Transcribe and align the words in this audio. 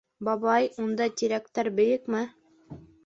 —Бабай, 0.27 0.69
унда 0.85 1.07
тирәктәр 1.21 1.69
бейекме? 1.81 2.25